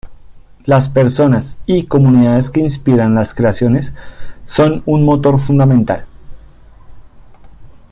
Las 0.65 0.89
personas 0.89 1.59
y 1.67 1.85
comunidades 1.85 2.49
que 2.49 2.59
inspiran 2.61 3.13
las 3.13 3.35
creaciones 3.35 3.93
son 4.45 4.81
un 4.87 5.05
motor 5.05 5.37
fundamental. 5.39 6.07